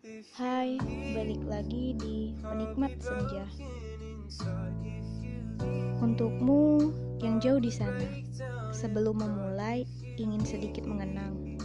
[0.00, 0.80] Hai,
[1.12, 3.44] balik lagi di Penikmat Senja.
[6.00, 6.88] Untukmu
[7.20, 8.08] yang jauh di sana,
[8.72, 9.84] sebelum memulai
[10.16, 11.60] ingin sedikit mengenang.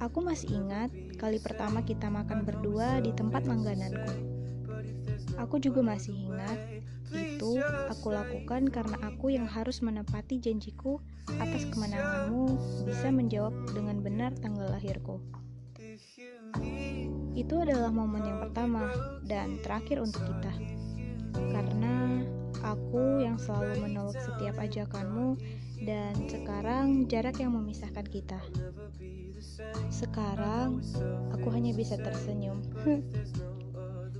[0.00, 0.88] Aku masih ingat
[1.20, 4.16] kali pertama kita makan berdua di tempat langgananku.
[5.36, 6.56] Aku juga masih ingat
[7.12, 7.60] itu
[7.92, 11.04] aku lakukan karena aku yang harus menepati janjiku
[11.36, 12.48] atas kemenanganmu
[12.88, 15.20] bisa menjawab dengan benar tanggal lahirku.
[17.38, 18.90] Itu adalah momen yang pertama
[19.22, 20.50] dan terakhir untuk kita.
[21.54, 22.26] Karena
[22.66, 25.38] aku yang selalu menolak setiap ajakanmu
[25.86, 28.42] dan sekarang jarak yang memisahkan kita.
[29.86, 30.82] Sekarang
[31.30, 32.58] aku hanya bisa tersenyum.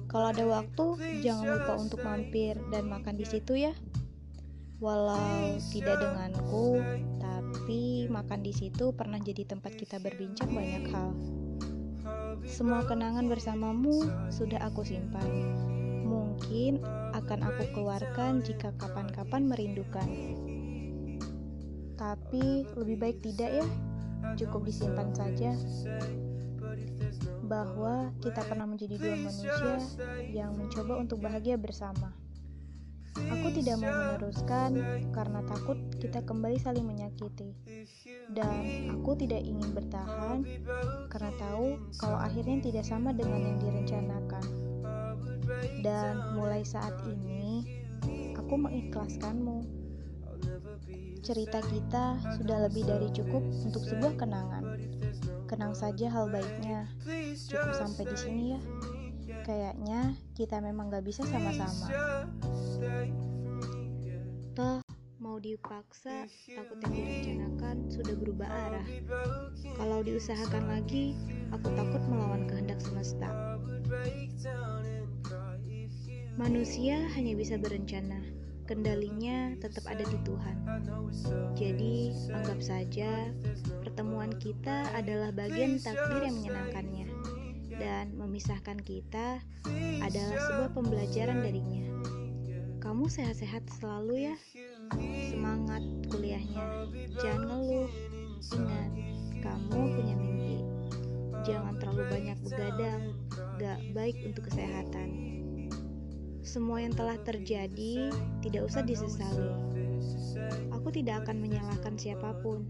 [0.09, 3.75] Kalau ada waktu, jangan lupa untuk mampir dan makan di situ ya.
[4.79, 6.79] Walau tidak denganku,
[7.19, 11.13] tapi makan di situ pernah jadi tempat kita berbincang banyak hal.
[12.49, 15.29] Semua kenangan bersamamu sudah aku simpan.
[16.09, 16.81] Mungkin
[17.13, 20.09] akan aku keluarkan jika kapan-kapan merindukan.
[21.99, 23.67] Tapi lebih baik tidak ya,
[24.39, 25.53] cukup disimpan saja.
[27.45, 29.77] Bahwa kita pernah menjadi dua manusia
[30.31, 32.15] yang mencoba untuk bahagia bersama.
[33.19, 34.79] Aku tidak mau meneruskan
[35.11, 37.51] karena takut kita kembali saling menyakiti.
[38.31, 40.47] Dan aku tidak ingin bertahan
[41.09, 44.45] karena tahu kalau akhirnya tidak sama dengan yang direncanakan.
[45.81, 47.65] Dan mulai saat ini,
[48.37, 49.65] aku mengikhlaskanmu.
[51.25, 54.65] Cerita kita sudah lebih dari cukup untuk sebuah kenangan.
[55.49, 56.89] Kenang saja hal baiknya.
[57.35, 58.61] Cukup sampai di sini ya.
[59.45, 60.01] Kayaknya
[60.37, 61.89] kita memang gak bisa sama-sama.
[64.53, 64.81] Toh,
[65.21, 68.87] mau dipaksa, takut yang direncanakan sudah berubah arah.
[69.79, 71.15] Kalau diusahakan lagi,
[71.55, 73.31] aku takut melawan kehendak semesta.
[76.35, 78.19] Manusia hanya bisa berencana,
[78.67, 80.57] kendalinya tetap ada di Tuhan.
[81.55, 83.31] Jadi, anggap saja
[83.87, 87.07] pertemuan kita adalah bagian takdir yang menyenangkannya
[87.79, 89.39] dan memisahkan kita
[90.03, 91.87] adalah sebuah pembelajaran darinya.
[92.83, 94.37] Kamu sehat-sehat selalu ya.
[95.31, 96.89] Semangat kuliahnya.
[97.19, 97.91] Jangan ngeluh.
[98.55, 98.91] Ingat,
[99.43, 100.57] kamu punya mimpi.
[101.47, 103.03] Jangan terlalu banyak begadang.
[103.59, 105.09] Gak baik untuk kesehatan.
[106.43, 109.53] Semua yang telah terjadi tidak usah disesali.
[110.73, 112.65] Aku tidak akan menyalahkan siapa pun,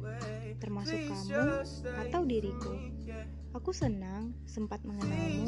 [0.58, 1.62] termasuk kamu
[2.08, 2.74] atau diriku.
[3.54, 5.46] Aku senang sempat mengenalmu.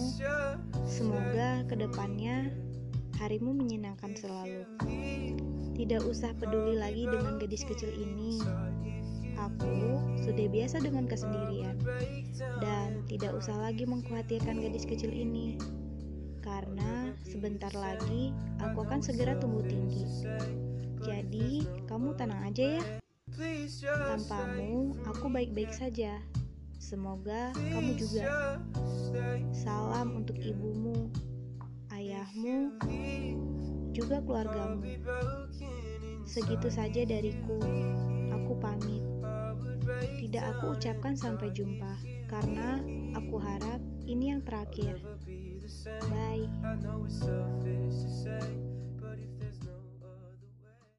[0.86, 2.54] Semoga ke depannya
[3.18, 4.64] harimu menyenangkan selalu.
[5.76, 8.38] Tidak usah peduli lagi dengan gadis kecil ini.
[9.40, 11.80] Aku sudah biasa dengan kesendirian
[12.60, 15.56] dan tidak usah lagi mengkhawatirkan gadis kecil ini.
[16.44, 20.04] Karena sebentar lagi aku akan segera tumbuh tinggi.
[21.00, 22.84] Jadi, kamu tenang aja ya.
[23.80, 26.20] Tanpamu, aku baik-baik saja.
[26.76, 28.56] Semoga kamu juga.
[29.56, 31.08] Salam untuk ibumu,
[31.88, 32.76] ayahmu,
[33.96, 34.84] juga keluargamu.
[36.28, 37.56] Segitu saja dariku.
[38.36, 39.09] Aku pamit.
[40.00, 41.92] Tidak aku ucapkan sampai jumpa
[42.30, 42.80] karena
[43.12, 44.96] aku harap ini yang terakhir.
[46.08, 46.48] Bye.